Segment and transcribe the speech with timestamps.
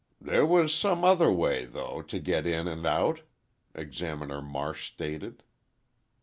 [0.19, 3.21] "There was some other way, though, to get in and out,"
[3.75, 5.43] Examiner Marsh stated.